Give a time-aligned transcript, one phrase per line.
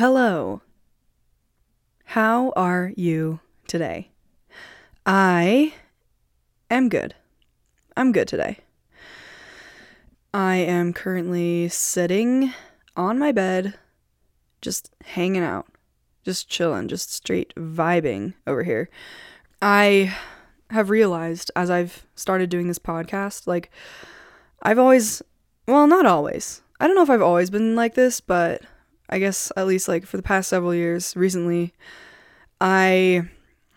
[0.00, 0.62] Hello.
[2.04, 4.08] How are you today?
[5.04, 5.74] I
[6.70, 7.14] am good.
[7.98, 8.60] I'm good today.
[10.32, 12.54] I am currently sitting
[12.96, 13.74] on my bed,
[14.62, 15.66] just hanging out,
[16.24, 18.88] just chilling, just straight vibing over here.
[19.60, 20.16] I
[20.70, 23.70] have realized as I've started doing this podcast, like,
[24.62, 25.20] I've always,
[25.68, 26.62] well, not always.
[26.80, 28.62] I don't know if I've always been like this, but
[29.10, 31.74] I guess at least like for the past several years recently,
[32.60, 33.28] I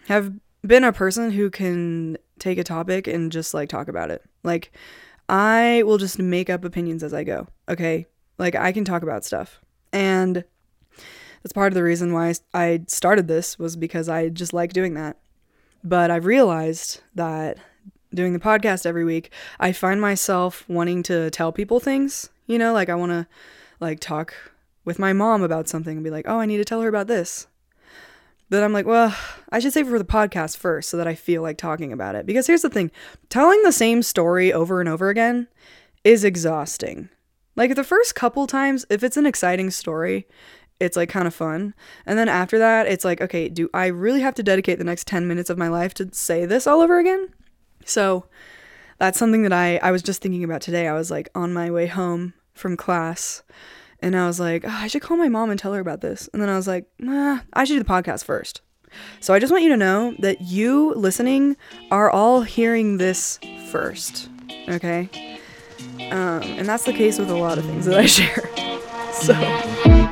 [0.07, 0.31] have
[0.65, 4.23] been a person who can take a topic and just like talk about it.
[4.43, 4.71] Like,
[5.29, 7.47] I will just make up opinions as I go.
[7.69, 8.05] Okay.
[8.37, 9.61] Like, I can talk about stuff.
[9.91, 10.43] And
[11.41, 14.93] that's part of the reason why I started this was because I just like doing
[14.95, 15.17] that.
[15.83, 17.57] But I've realized that
[18.13, 22.29] doing the podcast every week, I find myself wanting to tell people things.
[22.47, 23.27] You know, like I want to
[23.79, 24.33] like talk
[24.85, 27.07] with my mom about something and be like, "Oh, I need to tell her about
[27.07, 27.47] this."
[28.49, 29.15] Then I'm like, well,
[29.51, 32.13] I should save it for the podcast first so that I feel like talking about
[32.13, 32.27] it.
[32.27, 32.91] Because here's the thing
[33.29, 35.47] telling the same story over and over again
[36.03, 37.09] is exhausting.
[37.55, 40.27] Like the first couple times, if it's an exciting story,
[40.79, 41.73] it's like kind of fun.
[42.05, 45.07] And then after that, it's like, okay, do I really have to dedicate the next
[45.07, 47.29] 10 minutes of my life to say this all over again?
[47.85, 48.25] So
[48.99, 50.87] that's something that I, I was just thinking about today.
[50.87, 53.41] I was like on my way home from class
[54.03, 56.29] and I was like, oh, I should call my mom and tell her about this.
[56.33, 58.61] And then I was like, nah, I should do the podcast first.
[59.21, 61.55] So I just want you to know that you listening
[61.89, 63.39] are all hearing this
[63.71, 64.29] first.
[64.67, 65.09] Okay?
[66.11, 68.49] Um, and that's the case with a lot of things that I share.
[69.13, 70.02] So.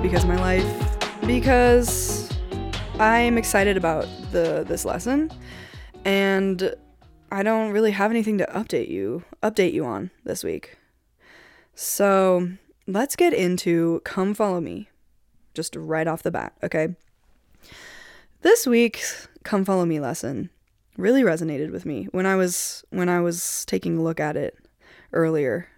[0.00, 0.64] Because my life
[1.26, 2.30] because
[2.98, 5.30] I am excited about the this lesson
[6.04, 6.74] and
[7.30, 10.78] I don't really have anything to update you update you on this week.
[11.74, 12.48] So,
[12.86, 14.88] let's get into come follow me
[15.52, 16.94] just right off the bat, okay?
[18.40, 20.48] This week's come follow me lesson
[20.96, 24.56] really resonated with me when I was when I was taking a look at it
[25.12, 25.68] earlier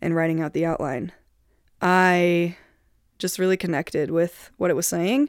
[0.00, 1.10] and writing out the outline.
[1.82, 2.56] I
[3.18, 5.28] just really connected with what it was saying.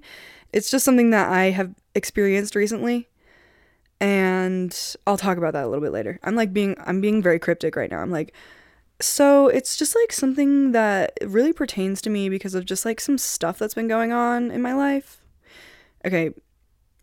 [0.54, 3.08] It's just something that I have experienced recently
[4.02, 6.20] and I'll talk about that a little bit later.
[6.24, 8.00] I'm like being I'm being very cryptic right now.
[8.00, 8.34] I'm like
[9.02, 13.18] so it's just like something that really pertains to me because of just like some
[13.18, 15.22] stuff that's been going on in my life.
[16.06, 16.32] Okay,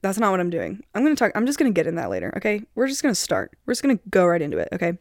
[0.02, 0.82] that's not what I'm doing.
[0.94, 2.62] I'm going to talk I'm just going to get in that later, okay?
[2.74, 3.52] We're just going to start.
[3.66, 4.98] We're just going to go right into it, okay?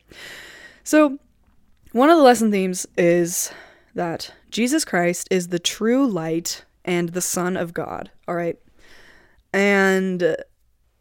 [0.84, 1.18] So,
[1.92, 3.52] one of the lesson themes is
[3.94, 8.10] that Jesus Christ is the true light and the Son of God.
[8.26, 8.58] All right.
[9.52, 10.38] And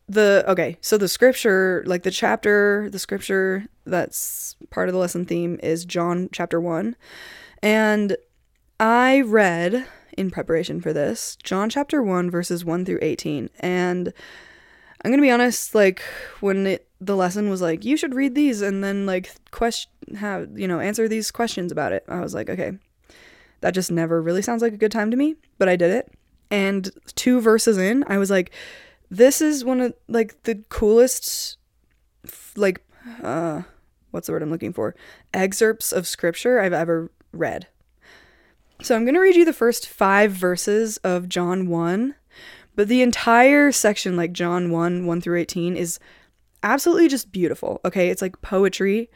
[0.08, 5.24] the, okay, so the scripture, like the chapter, the scripture that's part of the lesson
[5.24, 6.96] theme is John chapter 1.
[7.62, 8.16] And
[8.80, 9.86] I read
[10.18, 13.50] in preparation for this John chapter 1, verses 1 through 18.
[13.60, 14.12] And
[15.04, 16.02] I'm going to be honest, like,
[16.40, 20.58] when it, the lesson was like, you should read these and then, like, question, have,
[20.58, 22.78] you know, answer these questions about it, I was like, okay,
[23.64, 26.12] that just never really sounds like a good time to me, but I did it.
[26.50, 28.52] And two verses in, I was like,
[29.10, 31.56] this is one of, like, the coolest,
[32.56, 32.84] like,
[33.22, 33.62] uh,
[34.10, 34.94] what's the word I'm looking for?
[35.32, 37.68] Excerpts of scripture I've ever read.
[38.82, 42.14] So I'm going to read you the first five verses of John 1
[42.76, 46.00] but the entire section, like John 1 1 through 18, is
[46.62, 47.80] absolutely just beautiful.
[47.84, 48.08] Okay.
[48.08, 49.10] It's like poetry.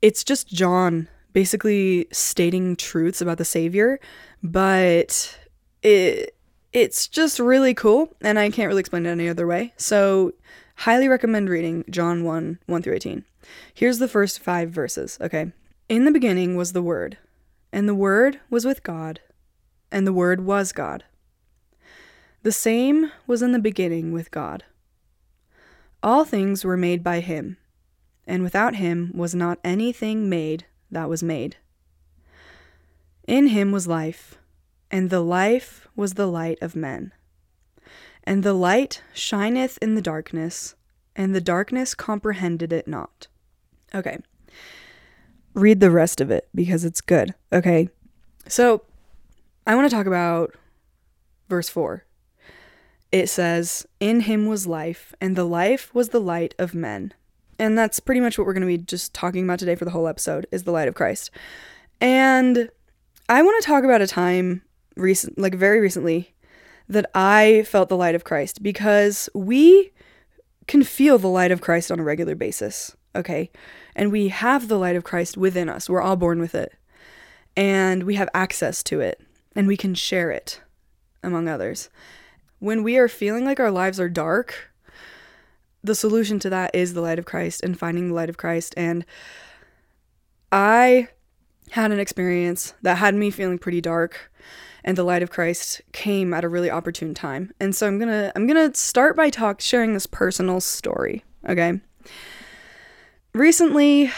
[0.00, 4.00] It's just John basically stating truths about the Savior,
[4.42, 5.38] but
[5.82, 6.34] it
[6.72, 9.74] it's just really cool and I can't really explain it any other way.
[9.76, 10.32] So
[10.76, 13.24] highly recommend reading John 1 1 through 18.
[13.74, 15.52] Here's the first five verses, okay?
[15.88, 17.18] In the beginning was the Word,
[17.72, 19.20] and the Word was with God,
[19.92, 21.04] and the Word was God.
[22.42, 24.64] The same was in the beginning with God.
[26.02, 27.58] All things were made by him,
[28.26, 31.56] and without him was not anything made that was made.
[33.28, 34.38] In him was life,
[34.90, 37.12] and the life was the light of men.
[38.24, 40.74] And the light shineth in the darkness,
[41.14, 43.28] and the darkness comprehended it not.
[43.94, 44.18] Okay.
[45.52, 47.34] Read the rest of it because it's good.
[47.52, 47.88] Okay.
[48.48, 48.82] So
[49.66, 50.54] I want to talk about
[51.48, 52.04] verse 4
[53.14, 57.14] it says, In him was life, and the life was the light of men.
[57.64, 59.90] And that's pretty much what we're going to be just talking about today for the
[59.90, 61.30] whole episode is the light of Christ.
[61.98, 62.68] And
[63.30, 64.60] I want to talk about a time
[64.96, 66.34] recent like very recently
[66.90, 69.92] that I felt the light of Christ because we
[70.66, 73.50] can feel the light of Christ on a regular basis, okay?
[73.96, 75.88] And we have the light of Christ within us.
[75.88, 76.74] We're all born with it.
[77.56, 79.22] And we have access to it
[79.56, 80.60] and we can share it
[81.22, 81.88] among others.
[82.58, 84.73] When we are feeling like our lives are dark,
[85.84, 88.74] the solution to that is the light of Christ and finding the light of Christ.
[88.76, 89.04] And
[90.50, 91.08] I
[91.70, 94.32] had an experience that had me feeling pretty dark
[94.82, 97.52] and the light of Christ came at a really opportune time.
[97.60, 101.22] And so I'm going to I'm going to start by talk sharing this personal story,
[101.48, 101.80] okay?
[103.34, 104.10] Recently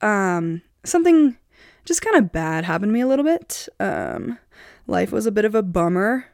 [0.00, 1.36] um something
[1.84, 3.68] just kind of bad happened to me a little bit.
[3.80, 4.38] Um
[4.86, 6.26] life was a bit of a bummer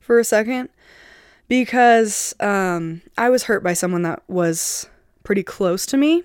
[0.00, 0.70] for a second
[1.50, 4.88] because um I was hurt by someone that was
[5.24, 6.22] pretty close to me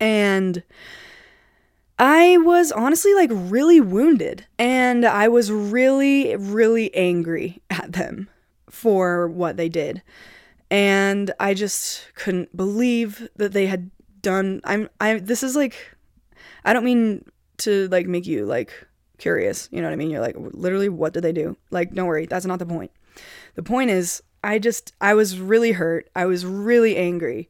[0.00, 0.62] and
[1.98, 8.28] I was honestly like really wounded and I was really, really angry at them
[8.68, 10.02] for what they did.
[10.70, 13.90] And I just couldn't believe that they had
[14.20, 15.76] done I'm I this is like
[16.64, 17.24] I don't mean
[17.58, 18.72] to like make you like
[19.18, 20.10] curious, you know what I mean?
[20.10, 21.56] You're like literally what did they do?
[21.70, 22.90] Like don't worry, that's not the point.
[23.54, 26.08] The point is I just I was really hurt.
[26.14, 27.48] I was really angry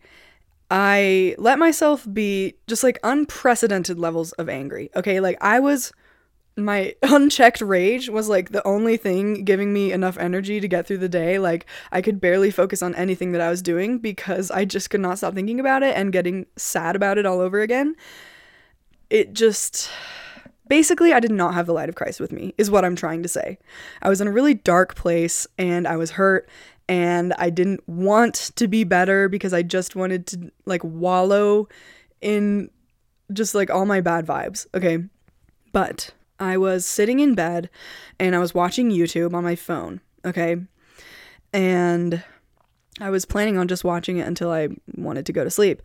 [0.71, 4.91] I let myself be just like unprecedented levels of angry.
[4.97, 5.93] Okay, like I was
[6.57, 10.99] my unchecked rage was like the only thing giving me enough energy to get through
[10.99, 11.39] the day.
[11.39, 15.01] Like I could barely focus on anything that I was doing because I just could
[15.01, 17.95] not stop thinking about it and getting sad about it all over again.
[19.09, 19.89] It just
[20.69, 23.23] basically I did not have the light of Christ with me is what I'm trying
[23.23, 23.59] to say.
[24.03, 26.49] I was in a really dark place and I was hurt
[26.89, 31.69] and I didn't want to be better because I just wanted to like wallow
[32.21, 32.71] in
[33.33, 34.67] just like all my bad vibes.
[34.75, 35.05] Okay.
[35.73, 37.71] But I was sitting in bed
[38.19, 40.01] and I was watching YouTube on my phone.
[40.25, 40.57] Okay.
[41.53, 42.23] And
[43.01, 45.83] I was planning on just watching it until I wanted to go to sleep.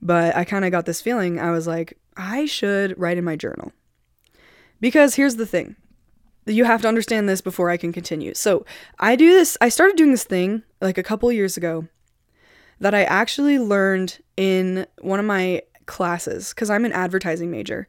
[0.00, 3.36] But I kind of got this feeling I was like, I should write in my
[3.36, 3.72] journal.
[4.80, 5.76] Because here's the thing
[6.46, 8.34] you have to understand this before I can continue.
[8.34, 8.64] So,
[8.98, 11.88] I do this, I started doing this thing like a couple years ago
[12.80, 17.86] that I actually learned in one of my classes because I'm an advertising major.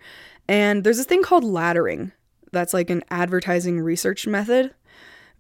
[0.48, 2.12] And there's this thing called laddering
[2.52, 4.74] that's like an advertising research method.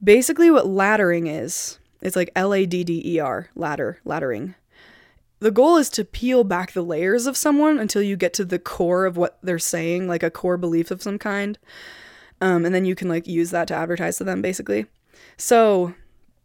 [0.04, 4.56] Basically, what laddering is, it's like L A D D E R, ladder, laddering.
[5.39, 8.60] The goal is to peel back the layers of someone until you get to the
[8.60, 11.60] core of what they're saying, like a core belief of some kind.
[12.44, 14.86] Um, and then you can like use that to advertise to them basically.
[15.38, 15.94] So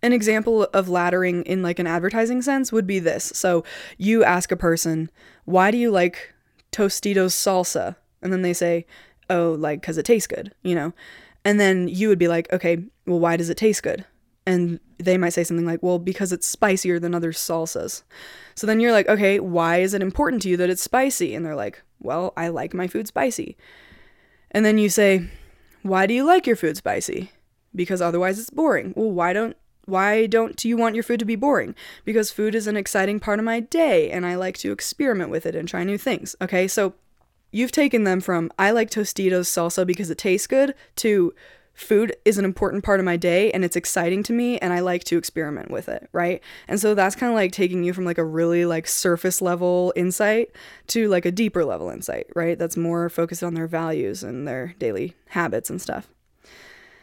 [0.00, 3.32] an example of laddering in like an advertising sense would be this.
[3.34, 3.64] So
[3.96, 5.10] you ask a person,
[5.44, 6.32] why do you like
[6.70, 7.96] Tostitos salsa?
[8.22, 8.86] And then they say,
[9.28, 10.92] oh, like, cause it tastes good, you know?
[11.44, 14.04] And then you would be like, okay, well, why does it taste good?
[14.46, 18.04] And they might say something like, well, because it's spicier than other salsas.
[18.54, 21.34] So then you're like, okay, why is it important to you that it's spicy?
[21.34, 23.56] And they're like, well, I like my food spicy.
[24.52, 25.28] And then you say,
[25.82, 27.32] why do you like your food spicy?
[27.74, 28.92] Because otherwise it's boring.
[28.96, 31.74] Well, why don't why don't you want your food to be boring?
[32.04, 35.46] Because food is an exciting part of my day and I like to experiment with
[35.46, 36.36] it and try new things.
[36.42, 36.68] Okay?
[36.68, 36.92] So
[37.52, 41.34] you've taken them from I like Tostitos salsa because it tastes good to
[41.78, 44.80] food is an important part of my day and it's exciting to me and I
[44.80, 46.42] like to experiment with it, right?
[46.66, 49.92] And so that's kind of like taking you from like a really like surface level
[49.94, 50.50] insight
[50.88, 52.58] to like a deeper level insight, right?
[52.58, 56.08] That's more focused on their values and their daily habits and stuff.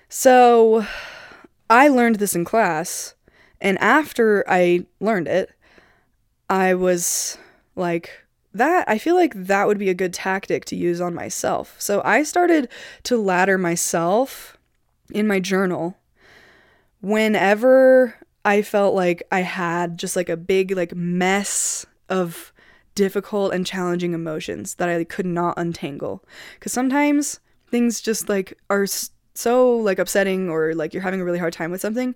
[0.09, 0.85] So
[1.69, 3.15] I learned this in class
[3.61, 5.51] and after I learned it,
[6.49, 7.37] I was
[7.77, 8.09] like
[8.53, 11.75] that I feel like that would be a good tactic to use on myself.
[11.79, 12.67] So I started
[13.03, 14.54] to ladder myself
[15.11, 15.97] in my journal
[17.01, 22.53] whenever I felt like I had just like a big like mess of
[22.95, 26.23] difficult and challenging emotions that I could not untangle.
[26.59, 28.85] Cuz sometimes things just like are
[29.33, 32.15] so like upsetting or like you're having a really hard time with something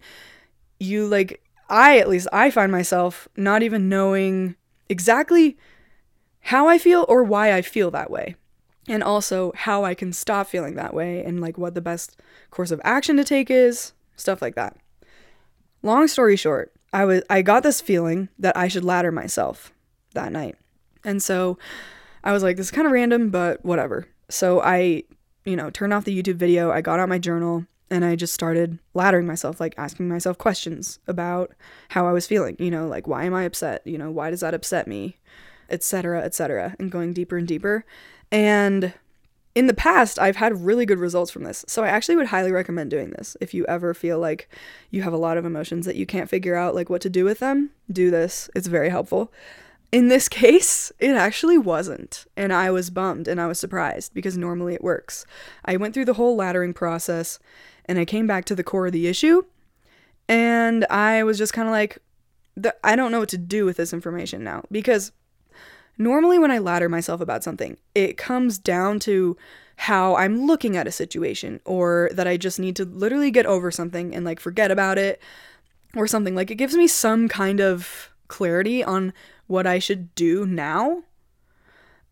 [0.79, 4.55] you like I at least I find myself not even knowing
[4.88, 5.58] exactly
[6.39, 8.36] how I feel or why I feel that way
[8.89, 12.19] and also how I can stop feeling that way and like what the best
[12.50, 14.75] course of action to take is, stuff like that.
[15.84, 19.72] Long story short, I was I got this feeling that I should ladder myself
[20.15, 20.55] that night.
[21.05, 21.58] And so
[22.24, 24.08] I was like this is kind of random, but whatever.
[24.27, 25.03] So I,
[25.46, 28.34] you know, turned off the YouTube video, I got out my journal and I just
[28.34, 31.53] started laddering myself, like asking myself questions about
[31.89, 33.86] how I was feeling, you know, like why am I upset?
[33.86, 35.15] You know, why does that upset me?
[35.69, 37.86] etc., etc., and going deeper and deeper.
[38.31, 38.93] And
[39.55, 41.65] in the past, I've had really good results from this.
[41.67, 43.36] So I actually would highly recommend doing this.
[43.41, 44.48] If you ever feel like
[44.91, 47.25] you have a lot of emotions that you can't figure out like what to do
[47.25, 48.50] with them, do this.
[48.55, 49.33] It's very helpful.
[49.91, 52.25] In this case, it actually wasn't.
[52.38, 55.25] And I was bummed and I was surprised because normally it works.
[55.65, 57.39] I went through the whole laddering process
[57.86, 59.43] and I came back to the core of the issue.
[60.27, 61.98] And I was just kind of like,
[62.83, 65.12] I don't know what to do with this information now because
[66.00, 69.38] Normally, when I ladder myself about something, it comes down to
[69.75, 73.70] how I'm looking at a situation or that I just need to literally get over
[73.70, 75.22] something and like forget about it
[75.96, 76.36] or something.
[76.36, 79.13] Like it gives me some kind of clarity on
[79.48, 81.03] what I should do now.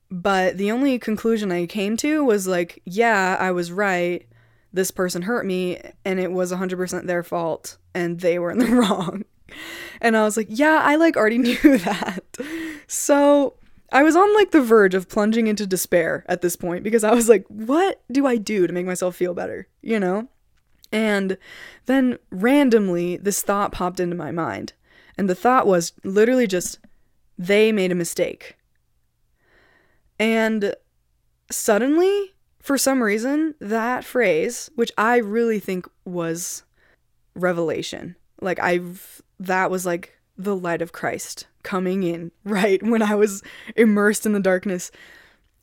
[0.09, 4.25] But the only conclusion I came to was like, yeah, I was right.
[4.71, 8.65] This person hurt me and it was 100% their fault and they were in the
[8.75, 9.25] wrong.
[9.99, 12.23] And I was like, yeah, I like already knew that.
[12.87, 13.56] So
[13.91, 17.13] I was on like the verge of plunging into despair at this point because I
[17.13, 19.67] was like, what do I do to make myself feel better?
[19.81, 20.27] You know?
[20.91, 21.37] And
[21.85, 24.73] then randomly, this thought popped into my mind.
[25.17, 26.79] And the thought was literally just,
[27.37, 28.57] they made a mistake.
[30.19, 30.75] And
[31.51, 36.63] suddenly, for some reason, that phrase, which I really think was
[37.35, 43.15] revelation, like I've, that was like the light of Christ coming in right when I
[43.15, 43.43] was
[43.75, 44.91] immersed in the darkness.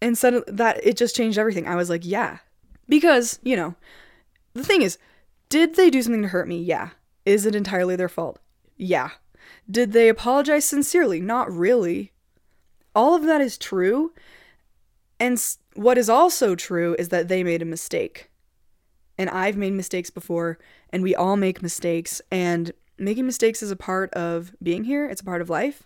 [0.00, 1.66] And suddenly that it just changed everything.
[1.66, 2.38] I was like, yeah.
[2.88, 3.74] Because, you know,
[4.52, 4.98] the thing is,
[5.48, 6.60] did they do something to hurt me?
[6.60, 6.90] Yeah.
[7.24, 8.38] Is it entirely their fault?
[8.76, 9.10] Yeah.
[9.70, 11.20] Did they apologize sincerely?
[11.20, 12.12] Not really.
[12.94, 14.12] All of that is true.
[15.18, 15.40] And
[15.74, 18.30] what is also true is that they made a mistake.
[19.16, 20.58] And I've made mistakes before,
[20.90, 22.20] and we all make mistakes.
[22.30, 25.84] And making mistakes is a part of being here, it's a part of life.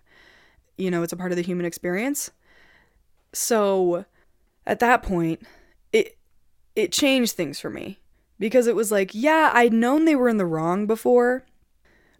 [0.76, 2.30] You know, it's a part of the human experience.
[3.32, 4.04] So
[4.66, 5.42] at that point,
[5.92, 6.16] it
[6.76, 7.98] it changed things for me
[8.38, 11.44] because it was like, yeah, I'd known they were in the wrong before,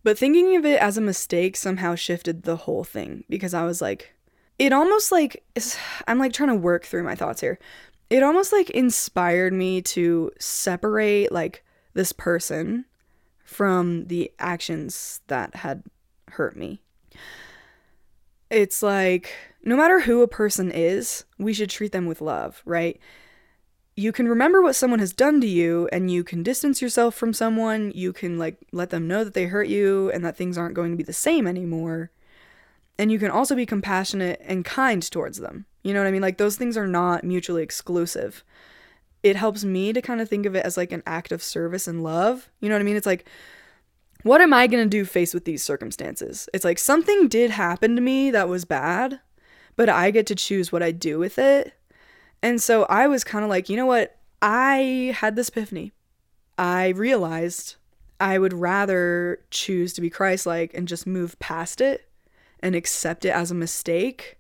[0.02, 3.80] but thinking of it as a mistake somehow shifted the whole thing because I was
[3.80, 4.14] like
[4.58, 5.44] it almost like
[6.06, 7.58] I'm like trying to work through my thoughts here.
[8.10, 11.64] It almost like inspired me to separate like
[11.94, 12.86] this person
[13.48, 15.82] from the actions that had
[16.32, 16.82] hurt me.
[18.50, 23.00] It's like no matter who a person is, we should treat them with love, right?
[23.96, 27.32] You can remember what someone has done to you and you can distance yourself from
[27.32, 30.74] someone, you can like let them know that they hurt you and that things aren't
[30.74, 32.10] going to be the same anymore.
[32.98, 35.64] And you can also be compassionate and kind towards them.
[35.82, 36.22] You know what I mean?
[36.22, 38.44] Like those things are not mutually exclusive
[39.22, 41.88] it helps me to kind of think of it as like an act of service
[41.88, 42.50] and love.
[42.60, 42.96] You know what I mean?
[42.96, 43.26] It's like,
[44.22, 46.48] what am I going to do faced with these circumstances?
[46.52, 49.20] It's like something did happen to me that was bad,
[49.76, 51.72] but I get to choose what I do with it.
[52.42, 54.16] And so I was kind of like, you know what?
[54.40, 55.92] I had this epiphany.
[56.56, 57.76] I realized
[58.20, 62.08] I would rather choose to be Christ like and just move past it
[62.60, 64.38] and accept it as a mistake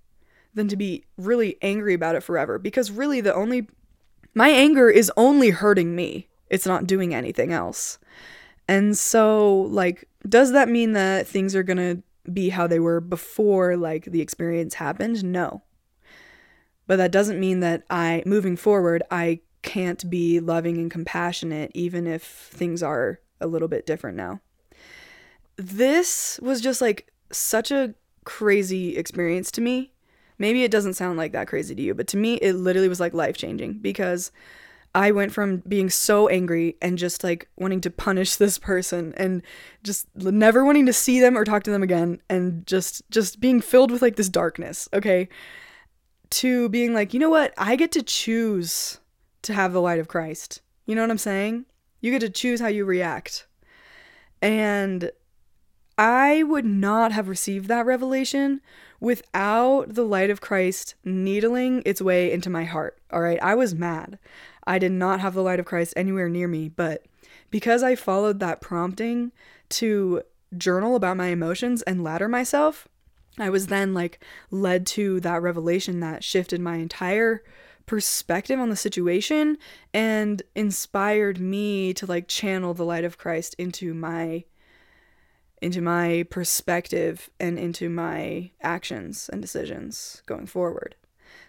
[0.54, 2.58] than to be really angry about it forever.
[2.58, 3.68] Because really, the only
[4.38, 7.98] my anger is only hurting me, it's not doing anything else.
[8.68, 13.76] And so, like, does that mean that things are gonna be how they were before,
[13.76, 15.24] like, the experience happened?
[15.24, 15.64] No.
[16.86, 22.06] But that doesn't mean that I, moving forward, I can't be loving and compassionate even
[22.06, 24.40] if things are a little bit different now.
[25.56, 29.94] This was just like such a crazy experience to me
[30.38, 33.00] Maybe it doesn't sound like that crazy to you, but to me, it literally was
[33.00, 34.30] like life changing because
[34.94, 39.42] I went from being so angry and just like wanting to punish this person and
[39.82, 43.60] just never wanting to see them or talk to them again and just just being
[43.60, 45.28] filled with like this darkness, okay?
[46.30, 47.52] To being like, "You know what?
[47.58, 49.00] I get to choose
[49.42, 51.66] to have the light of Christ." You know what I'm saying?
[52.00, 53.46] You get to choose how you react.
[54.40, 55.10] And
[55.98, 58.60] I would not have received that revelation
[59.00, 62.96] without the light of Christ needling its way into my heart.
[63.12, 64.18] All right, I was mad.
[64.64, 67.04] I did not have the light of Christ anywhere near me, but
[67.50, 69.32] because I followed that prompting
[69.70, 70.22] to
[70.56, 72.86] journal about my emotions and ladder myself,
[73.36, 74.20] I was then like
[74.52, 77.42] led to that revelation that shifted my entire
[77.86, 79.58] perspective on the situation
[79.92, 84.44] and inspired me to like channel the light of Christ into my
[85.62, 90.94] into my perspective and into my actions and decisions going forward.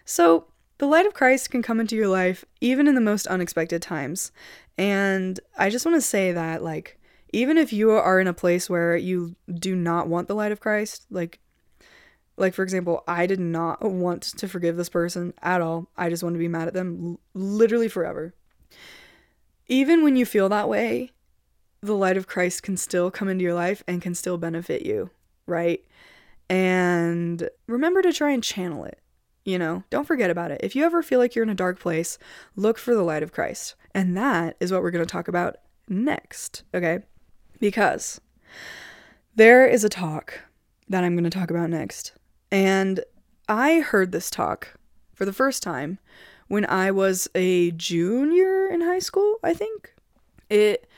[0.04, 0.46] So,
[0.78, 4.32] the light of Christ can come into your life even in the most unexpected times.
[4.78, 6.98] And I just want to say that, like,
[7.32, 10.60] even if you are in a place where you do not want the light of
[10.60, 11.38] Christ, like,
[12.36, 15.90] Like, for example, I did not want to forgive this person at all.
[15.98, 18.32] I just wanted to be mad at them l- literally forever.
[19.68, 21.10] Even when you feel that way,
[21.82, 25.10] the light of Christ can still come into your life and can still benefit you,
[25.46, 25.84] right?
[26.48, 28.98] And remember to try and channel it.
[29.44, 30.60] You know, don't forget about it.
[30.62, 32.18] If you ever feel like you're in a dark place,
[32.56, 33.74] look for the light of Christ.
[33.94, 35.56] And that is what we're going to talk about
[35.88, 37.00] next, okay?
[37.58, 38.20] Because
[39.34, 40.40] there is a talk
[40.88, 42.12] that I'm going to talk about next.
[42.52, 43.00] And
[43.48, 44.74] I heard this talk
[45.14, 45.98] for the first time
[46.48, 49.94] when I was a junior in high school, I think.
[50.50, 50.88] It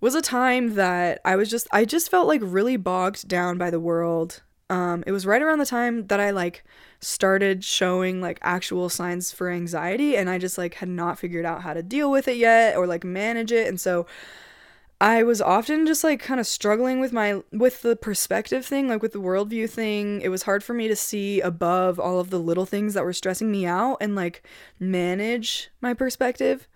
[0.00, 3.70] was a time that I was just I just felt like really bogged down by
[3.70, 4.42] the world.
[4.70, 6.64] Um it was right around the time that I like
[7.00, 11.62] started showing like actual signs for anxiety and I just like had not figured out
[11.62, 14.06] how to deal with it yet or like manage it and so
[15.00, 19.00] I was often just like kind of struggling with my with the perspective thing, like
[19.00, 20.20] with the worldview thing.
[20.22, 23.12] It was hard for me to see above all of the little things that were
[23.12, 24.42] stressing me out and like
[24.80, 26.66] manage my perspective.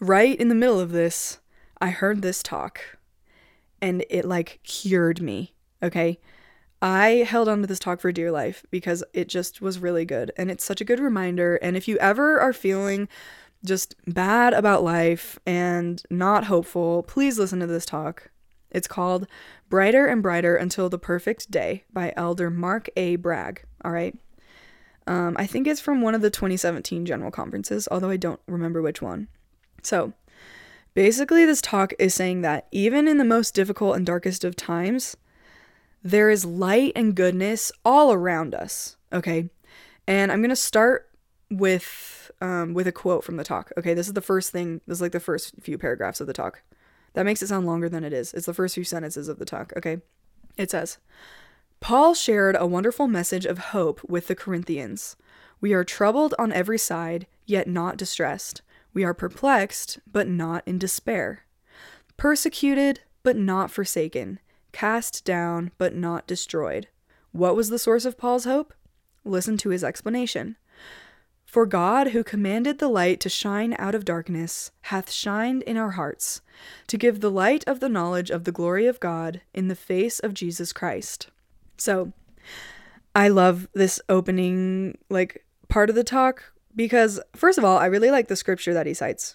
[0.00, 1.40] Right in the middle of this,
[1.82, 2.80] I heard this talk
[3.80, 5.52] and it like cured me.
[5.82, 6.20] Okay.
[6.80, 10.30] I held on to this talk for dear life because it just was really good
[10.36, 11.56] and it's such a good reminder.
[11.56, 13.08] And if you ever are feeling
[13.64, 18.30] just bad about life and not hopeful, please listen to this talk.
[18.70, 19.26] It's called
[19.68, 23.16] Brighter and Brighter Until the Perfect Day by Elder Mark A.
[23.16, 23.64] Bragg.
[23.84, 24.16] All right.
[25.08, 28.80] Um, I think it's from one of the 2017 general conferences, although I don't remember
[28.80, 29.26] which one.
[29.82, 30.12] So,
[30.94, 35.16] basically, this talk is saying that even in the most difficult and darkest of times,
[36.02, 38.96] there is light and goodness all around us.
[39.12, 39.50] Okay.
[40.06, 41.08] And I'm going to start
[41.50, 43.70] with um, with a quote from the talk.
[43.76, 44.80] Okay, this is the first thing.
[44.86, 46.62] This is like the first few paragraphs of the talk.
[47.14, 48.32] That makes it sound longer than it is.
[48.34, 49.72] It's the first few sentences of the talk.
[49.76, 49.98] Okay,
[50.56, 50.98] it says,
[51.80, 55.16] Paul shared a wonderful message of hope with the Corinthians.
[55.60, 58.62] We are troubled on every side, yet not distressed.
[58.94, 61.44] We are perplexed, but not in despair.
[62.16, 64.38] Persecuted, but not forsaken.
[64.72, 66.88] Cast down, but not destroyed.
[67.32, 68.74] What was the source of Paul's hope?
[69.24, 70.56] Listen to his explanation.
[71.46, 75.90] For God, who commanded the light to shine out of darkness, hath shined in our
[75.90, 76.40] hearts,
[76.86, 80.18] to give the light of the knowledge of the glory of God in the face
[80.18, 81.28] of Jesus Christ.
[81.76, 82.12] So,
[83.14, 88.10] I love this opening, like, part of the talk because, first of all, I really
[88.10, 89.34] like the scripture that he cites,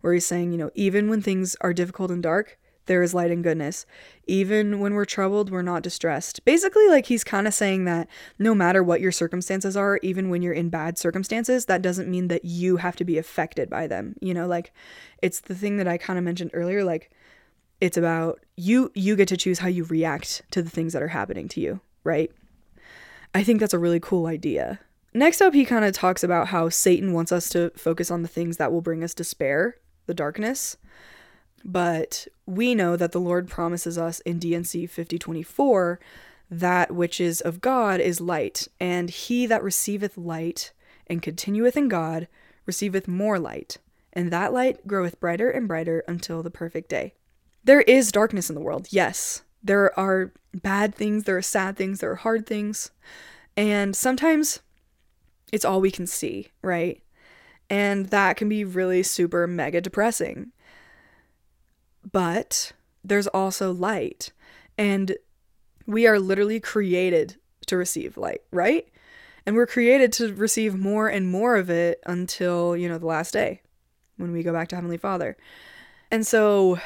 [0.00, 3.30] where he's saying, you know, even when things are difficult and dark, there is light
[3.30, 3.86] and goodness.
[4.26, 6.44] Even when we're troubled, we're not distressed.
[6.44, 10.42] Basically, like he's kind of saying that no matter what your circumstances are, even when
[10.42, 14.16] you're in bad circumstances, that doesn't mean that you have to be affected by them.
[14.20, 14.72] You know, like
[15.22, 17.12] it's the thing that I kind of mentioned earlier, like
[17.80, 21.08] it's about you you get to choose how you react to the things that are
[21.08, 22.32] happening to you, right?
[23.34, 24.80] I think that's a really cool idea.
[25.12, 28.28] Next up, he kind of talks about how Satan wants us to focus on the
[28.28, 30.76] things that will bring us despair, the darkness.
[31.64, 36.00] But we know that the Lord promises us in D&C 5024
[36.50, 40.72] that which is of God is light, and he that receiveth light
[41.06, 42.28] and continueth in God
[42.66, 43.78] receiveth more light,
[44.12, 47.14] and that light groweth brighter and brighter until the perfect day.
[47.62, 49.42] There is darkness in the world, yes.
[49.62, 52.90] There are bad things, there are sad things, there are hard things,
[53.56, 54.60] and sometimes
[55.52, 57.02] it's all we can see, right?
[57.68, 60.52] And that can be really super mega depressing.
[62.10, 62.72] But
[63.04, 64.32] there's also light.
[64.76, 65.16] And
[65.86, 67.36] we are literally created
[67.66, 68.88] to receive light, right?
[69.46, 73.32] And we're created to receive more and more of it until, you know, the last
[73.32, 73.62] day
[74.16, 75.36] when we go back to Heavenly Father.
[76.10, 76.78] And so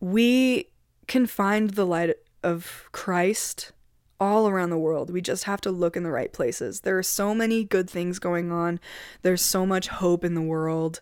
[0.00, 0.68] we
[1.06, 3.72] can find the light of Christ
[4.20, 5.10] all around the world.
[5.10, 6.80] We just have to look in the right places.
[6.80, 8.80] There are so many good things going on,
[9.22, 11.00] there's so much hope in the world.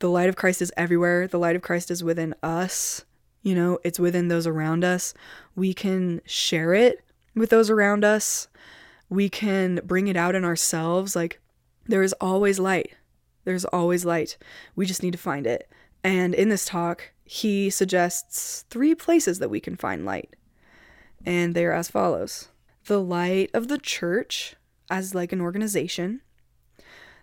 [0.00, 1.26] The light of Christ is everywhere.
[1.28, 3.04] The light of Christ is within us.
[3.42, 5.14] You know, it's within those around us.
[5.54, 8.48] We can share it with those around us.
[9.08, 11.14] We can bring it out in ourselves.
[11.14, 11.40] Like,
[11.86, 12.94] there is always light.
[13.44, 14.36] There's always light.
[14.74, 15.70] We just need to find it.
[16.02, 20.34] And in this talk, he suggests three places that we can find light.
[21.24, 22.48] And they are as follows
[22.86, 24.56] the light of the church
[24.90, 26.20] as like an organization,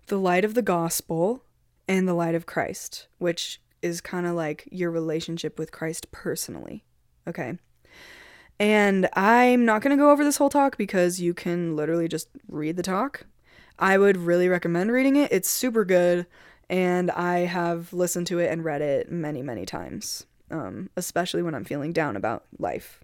[0.08, 1.44] the light of the gospel
[1.88, 6.84] and the light of Christ, which is kind of like your relationship with Christ personally.
[7.28, 7.58] Okay.
[8.60, 12.30] And I'm not going to go over this whole talk because you can literally just
[12.48, 13.26] read the talk.
[13.80, 15.32] I would really recommend reading it.
[15.32, 16.28] It's super good,
[16.70, 21.56] and I have listened to it and read it many, many times, um, especially when
[21.56, 23.00] I'm feeling down about life.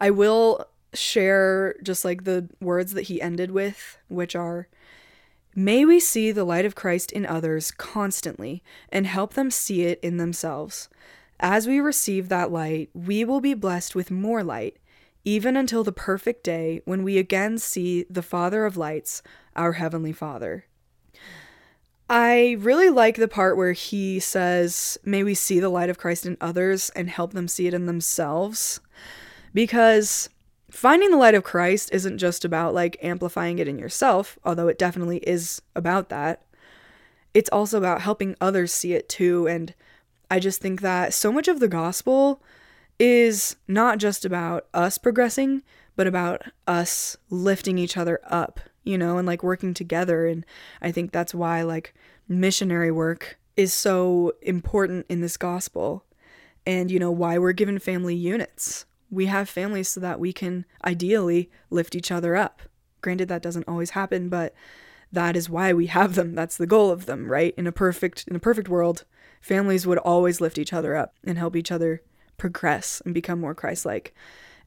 [0.00, 4.68] I will share just like the words that he ended with, which are
[5.54, 9.98] May we see the light of Christ in others constantly and help them see it
[10.00, 10.88] in themselves.
[11.40, 14.76] As we receive that light, we will be blessed with more light,
[15.24, 19.22] even until the perfect day when we again see the Father of lights,
[19.56, 20.66] our Heavenly Father.
[22.08, 26.26] I really like the part where he says, May we see the light of Christ
[26.26, 28.80] in others and help them see it in themselves.
[29.54, 30.28] Because
[30.70, 34.78] finding the light of Christ isn't just about like amplifying it in yourself, although it
[34.78, 36.42] definitely is about that.
[37.34, 39.46] It's also about helping others see it too.
[39.46, 39.74] And
[40.30, 42.42] I just think that so much of the gospel
[42.98, 45.62] is not just about us progressing,
[45.96, 50.26] but about us lifting each other up you know, and like working together.
[50.26, 50.44] And
[50.80, 51.94] I think that's why like
[52.28, 56.04] missionary work is so important in this gospel
[56.66, 58.86] and, you know, why we're given family units.
[59.10, 62.62] We have families so that we can ideally lift each other up.
[63.00, 64.54] Granted, that doesn't always happen, but
[65.12, 66.34] that is why we have them.
[66.34, 67.54] That's the goal of them, right?
[67.56, 69.04] In a perfect in a perfect world,
[69.40, 72.02] families would always lift each other up and help each other
[72.36, 74.14] progress and become more Christ-like.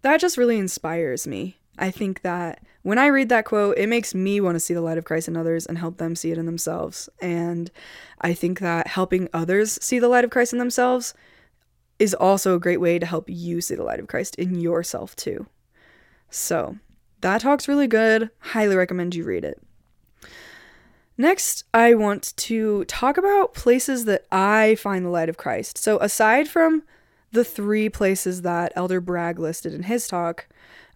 [0.01, 1.57] That just really inspires me.
[1.79, 4.81] I think that when I read that quote, it makes me want to see the
[4.81, 7.09] light of Christ in others and help them see it in themselves.
[7.21, 7.71] And
[8.21, 11.13] I think that helping others see the light of Christ in themselves
[12.03, 15.15] is also a great way to help you see the light of Christ in yourself
[15.15, 15.47] too.
[16.29, 16.77] So,
[17.21, 18.29] that talk's really good.
[18.39, 19.63] Highly recommend you read it.
[21.17, 25.77] Next, I want to talk about places that I find the light of Christ.
[25.77, 26.83] So, aside from
[27.31, 30.47] the three places that Elder Bragg listed in his talk,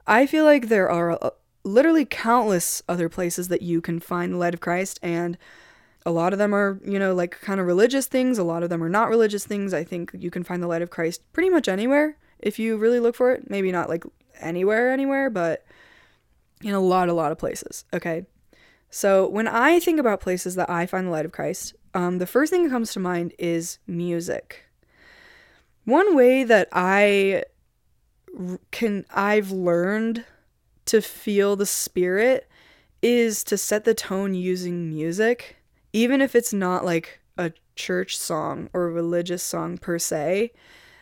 [0.06, 1.32] I feel like there are
[1.64, 5.38] literally countless other places that you can find the light of Christ, and
[6.08, 8.38] a lot of them are, you know, like kind of religious things.
[8.38, 9.74] A lot of them are not religious things.
[9.74, 13.02] I think you can find the light of Christ pretty much anywhere if you really
[13.02, 13.50] look for it.
[13.50, 14.06] Maybe not like
[14.40, 15.66] anywhere, anywhere, but
[16.64, 17.84] in a lot, a lot of places.
[17.94, 18.26] Okay.
[18.90, 22.26] So when I think about places that I find the light of Christ, um, the
[22.26, 24.64] first thing that comes to mind is music.
[25.84, 27.44] One way that I
[28.72, 30.24] can I've learned
[30.86, 32.48] to feel the spirit
[33.02, 35.58] is to set the tone using music,
[35.94, 40.52] even if it's not like a church song or a religious song per se.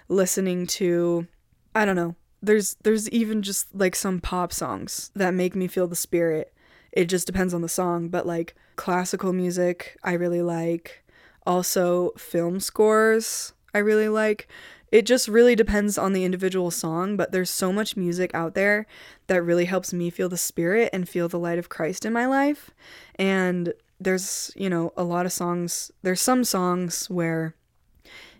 [0.07, 1.27] Listening to,
[1.73, 5.87] I don't know, there's there's even just like some pop songs that make me feel
[5.87, 6.53] the spirit.
[6.91, 11.03] It just depends on the song, but like classical music, I really like.
[11.47, 14.47] Also, film scores, I really like
[14.91, 18.85] it just really depends on the individual song, but there's so much music out there
[19.27, 22.25] that really helps me feel the spirit and feel the light of Christ in my
[22.25, 22.71] life.
[23.15, 27.55] And there's, you know, a lot of songs, there's some songs where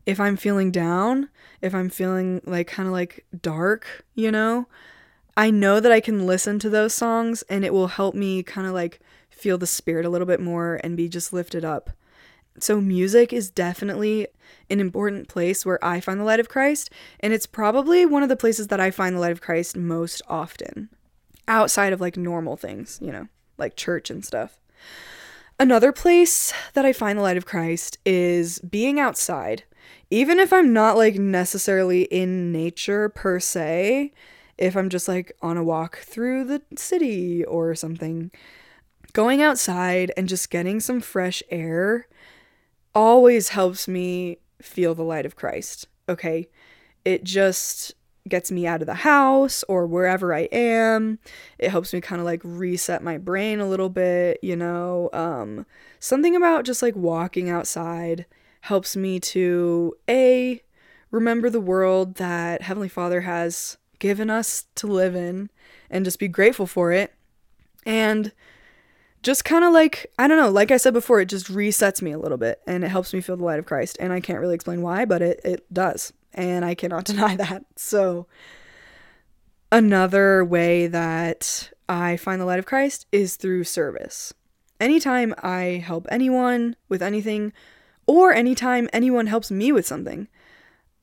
[0.06, 1.30] if I'm feeling down,
[1.62, 4.68] if I'm feeling like kind of like dark, you know,
[5.38, 8.68] I know that I can listen to those songs and it will help me kind
[8.68, 11.90] of like feel the spirit a little bit more and be just lifted up.
[12.58, 14.28] So, music is definitely
[14.70, 16.90] an important place where I find the light of Christ,
[17.20, 20.22] and it's probably one of the places that I find the light of Christ most
[20.30, 20.88] often,
[21.50, 24.58] outside of like normal things, you know, like church and stuff.
[25.58, 29.64] Another place that I find the light of Christ is being outside.
[30.10, 34.12] Even if I'm not like necessarily in nature per se,
[34.58, 38.32] if I'm just like on a walk through the city or something,
[39.14, 42.08] going outside and just getting some fresh air
[42.94, 45.88] always helps me feel the light of Christ.
[46.10, 46.50] Okay.
[47.06, 47.94] It just
[48.28, 51.20] gets me out of the house or wherever I am.
[51.60, 55.10] It helps me kind of like reset my brain a little bit, you know.
[55.14, 55.66] Um,
[56.00, 58.26] something about just like walking outside
[58.62, 60.62] helps me to A,
[61.12, 65.50] remember the world that Heavenly Father has given us to live in
[65.90, 67.14] and just be grateful for it.
[67.86, 68.32] And
[69.22, 72.12] just kind of like I don't know, like I said before, it just resets me
[72.12, 73.98] a little bit and it helps me feel the light of Christ.
[74.00, 77.66] And I can't really explain why, but it it does, and I cannot deny that.
[77.76, 78.28] So
[79.72, 84.34] another way that I find the light of Christ is through service.
[84.80, 87.54] Anytime I help anyone with anything,
[88.06, 90.28] or anytime anyone helps me with something,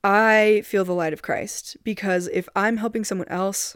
[0.03, 3.75] I feel the light of Christ because if I'm helping someone else,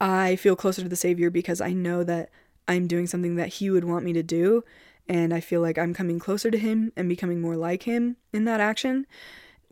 [0.00, 2.30] I feel closer to the Savior because I know that
[2.68, 4.64] I'm doing something that he would want me to do.
[5.08, 8.44] And I feel like I'm coming closer to him and becoming more like him in
[8.46, 9.06] that action.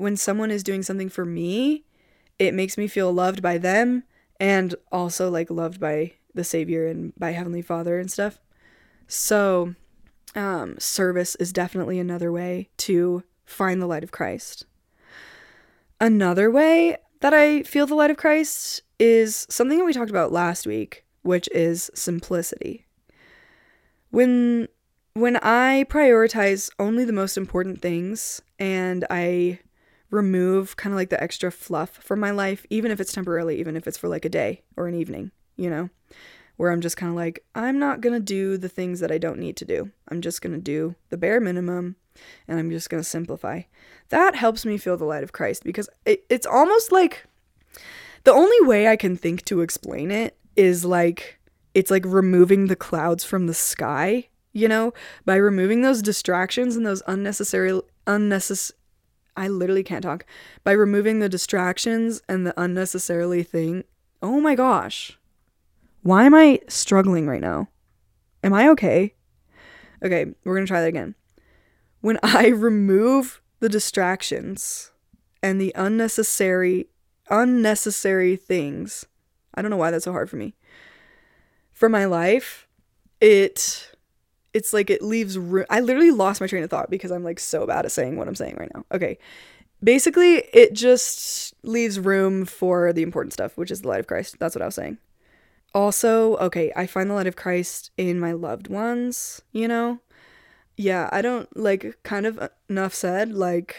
[0.03, 1.85] When someone is doing something for me,
[2.37, 4.03] it makes me feel loved by them
[4.41, 8.41] and also like loved by the Savior and by Heavenly Father and stuff.
[9.07, 9.77] So,
[10.35, 14.67] um, service is definitely another way to find the light of Christ.
[16.01, 20.33] Another way that I feel the light of Christ is something that we talked about
[20.33, 22.87] last week, which is simplicity.
[24.11, 24.67] When
[25.15, 29.61] when I prioritize only the most important things and I
[30.12, 33.77] remove kind of like the extra fluff from my life, even if it's temporarily, even
[33.77, 35.88] if it's for like a day or an evening, you know,
[36.59, 39.16] where I'm just kind of like, I'm not going to do the things that I
[39.16, 39.90] don't need to do.
[40.09, 41.96] I'm just going to do the bare minimum
[42.46, 43.62] and I'm just going to simplify.
[44.11, 47.27] That helps me feel the light of Christ because it, it's almost like
[48.25, 51.38] the only way I can think to explain it is like
[51.72, 54.92] it's like removing the clouds from the sky, you know,
[55.25, 58.77] by removing those distractions and those unnecessary unnecessary
[59.37, 60.25] I literally can't talk.
[60.64, 63.85] By removing the distractions and the unnecessarily thing.
[64.23, 65.18] Oh my gosh.
[66.03, 67.68] Why am I struggling right now?
[68.45, 69.14] Am I okay?
[70.05, 71.14] Okay, we're going to try that again.
[72.01, 74.90] When I remove the distractions
[75.42, 76.88] and the unnecessary
[77.31, 79.07] unnecessary things.
[79.55, 80.55] I don't know why that's so hard for me.
[81.73, 82.68] For my life,
[83.21, 83.92] it
[84.55, 85.67] it's like it leaves room.
[85.71, 88.29] I literally lost my train of thought because I'm like so bad at saying what
[88.29, 88.85] I'm saying right now.
[88.93, 89.19] Okay.
[89.83, 94.37] Basically, it just leaves room for the important stuff, which is the light of Christ.
[94.38, 94.99] That's what I was saying.
[95.75, 100.01] Also, okay, I find the light of Christ in my loved ones, you know?
[100.77, 103.77] Yeah, I don't like kind of enough said, like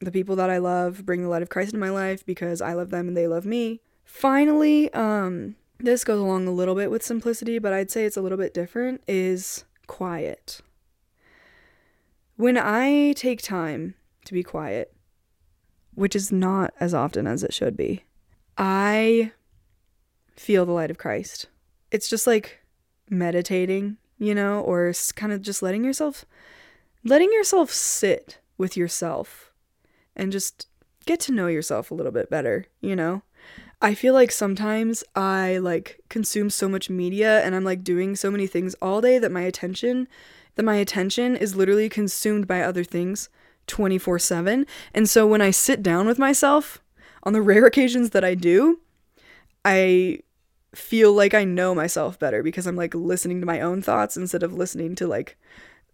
[0.00, 2.72] the people that I love bring the light of Christ into my life because I
[2.72, 3.80] love them and they love me.
[4.04, 8.22] Finally, um, this goes along a little bit with simplicity, but I'd say it's a
[8.22, 10.60] little bit different, is quiet.
[12.36, 13.94] When I take time
[14.24, 14.94] to be quiet,
[15.94, 18.04] which is not as often as it should be,
[18.58, 19.32] I
[20.36, 21.46] feel the light of Christ.
[21.90, 22.60] It's just like
[23.08, 26.24] meditating, you know, or kind of just letting yourself
[27.06, 29.52] letting yourself sit with yourself
[30.16, 30.66] and just
[31.06, 33.22] get to know yourself a little bit better, you know?
[33.80, 38.30] I feel like sometimes I like consume so much media and I'm like doing so
[38.30, 40.08] many things all day that my attention
[40.54, 43.28] that my attention is literally consumed by other things
[43.66, 44.66] 24/7.
[44.94, 46.82] And so when I sit down with myself
[47.22, 48.80] on the rare occasions that I do,
[49.64, 50.20] I
[50.74, 54.42] feel like I know myself better because I'm like listening to my own thoughts instead
[54.42, 55.36] of listening to like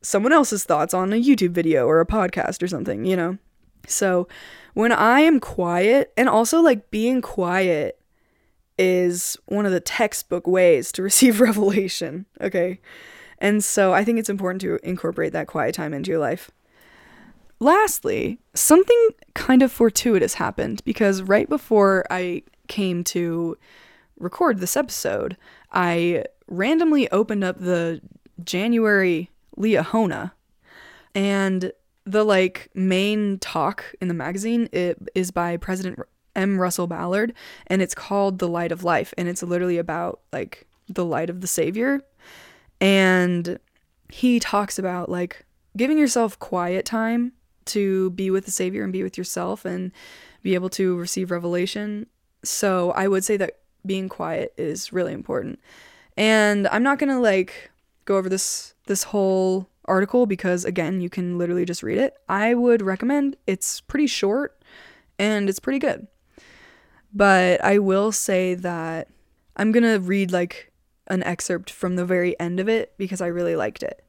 [0.03, 3.39] someone else's thoughts on a YouTube video or a podcast or something, you know?
[3.87, 4.29] So
[4.75, 7.99] when I am quiet, and also like being quiet
[8.79, 12.81] is one of the textbook ways to receive revelation, okay?
[13.39, 16.51] And so I think it's important to incorporate that quiet time into your life.
[17.59, 23.57] Lastly, something kind of fortuitous happened because right before I came to
[24.19, 25.37] record this episode,
[25.73, 28.01] I randomly opened up the
[28.45, 30.33] January Liahona
[31.15, 31.73] and
[32.05, 35.99] the like main talk in the magazine it is by President
[36.35, 36.59] M.
[36.59, 37.35] Russell Ballard,
[37.67, 41.41] and it's called The Light of Life, and it's literally about like the light of
[41.41, 42.01] the Savior.
[42.81, 43.59] And
[44.09, 45.45] he talks about like
[45.77, 47.33] giving yourself quiet time
[47.67, 49.93] to be with the Savior and be with yourself and
[50.43, 52.07] be able to receive revelation.
[52.43, 55.61] So I would say that being quiet is really important.
[56.17, 57.71] And I'm not gonna like
[58.05, 62.15] go over this this whole article because again, you can literally just read it.
[62.29, 64.59] I would recommend it's pretty short
[65.19, 66.07] and it's pretty good.
[67.13, 69.09] But I will say that
[69.55, 70.73] I'm going to read like
[71.09, 74.03] an excerpt from the very end of it because I really liked it.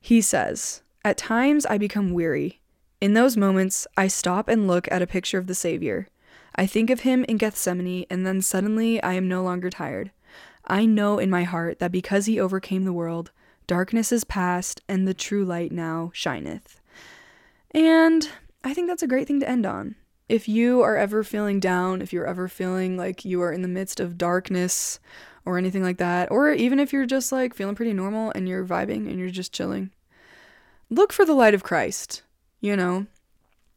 [0.00, 2.60] He says, At times I become weary.
[3.00, 6.08] In those moments, I stop and look at a picture of the Savior.
[6.54, 10.12] I think of him in Gethsemane, and then suddenly I am no longer tired.
[10.66, 13.32] I know in my heart that because he overcame the world,
[13.66, 16.80] Darkness is past, and the true light now shineth.
[17.70, 18.28] And
[18.62, 19.96] I think that's a great thing to end on.
[20.28, 23.68] If you are ever feeling down, if you're ever feeling like you are in the
[23.68, 24.98] midst of darkness
[25.44, 28.64] or anything like that, or even if you're just like feeling pretty normal and you're
[28.64, 29.90] vibing and you're just chilling,
[30.88, 32.22] look for the light of Christ,
[32.60, 33.06] you know,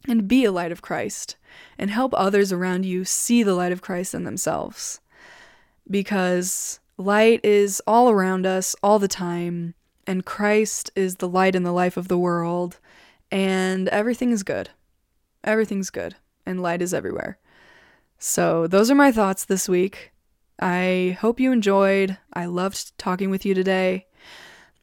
[0.08, 1.36] and be a light of Christ
[1.78, 5.02] and help others around you see the light of Christ in themselves.
[5.90, 9.74] Because light is all around us all the time,
[10.08, 12.80] and Christ is the light and the life of the world,
[13.30, 14.70] and everything is good.
[15.44, 16.16] Everything's good,
[16.46, 17.38] and light is everywhere.
[18.18, 20.12] So, those are my thoughts this week.
[20.60, 22.18] I hope you enjoyed.
[22.34, 24.08] I loved talking with you today.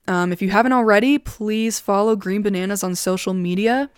[0.06, 3.90] Um, if you haven't already, please follow Green Bananas on social media.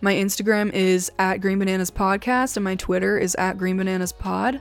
[0.00, 4.60] My Instagram is at Green Bananas Podcast, and my Twitter is at Green Bananas Pod.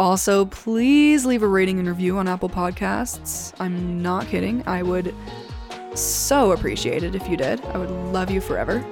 [0.00, 3.52] Also, please leave a rating and review on Apple Podcasts.
[3.60, 4.66] I'm not kidding.
[4.66, 5.14] I would
[5.94, 7.62] so appreciate it if you did.
[7.66, 8.82] I would love you forever.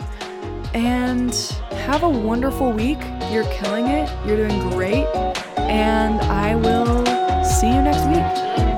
[0.75, 1.35] and
[1.71, 2.99] have a wonderful week.
[3.31, 4.07] You're killing it.
[4.27, 5.07] You're doing great.
[5.57, 7.07] And I will
[7.43, 8.78] see you next week.